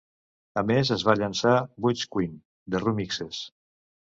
A 0.61 0.63
més, 0.69 0.91
es 0.95 1.03
va 1.09 1.15
llançar 1.19 1.53
Butch 1.87 2.07
Queen: 2.17 2.35
The 2.77 2.85
Ru-Mixes. 2.85 3.45